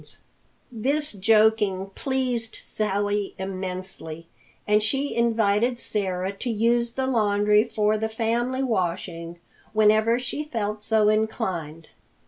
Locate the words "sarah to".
5.77-6.49